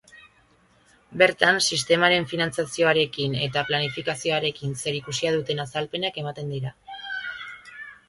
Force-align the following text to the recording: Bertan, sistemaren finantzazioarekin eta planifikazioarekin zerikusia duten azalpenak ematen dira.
Bertan, 1.21 1.59
sistemaren 1.73 2.25
finantzazioarekin 2.31 3.37
eta 3.49 3.65
planifikazioarekin 3.69 4.77
zerikusia 4.85 5.37
duten 5.39 5.65
azalpenak 5.69 6.23
ematen 6.27 6.55
dira. 6.59 6.77